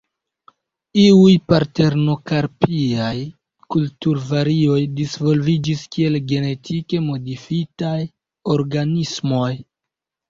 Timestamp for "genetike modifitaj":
6.33-7.95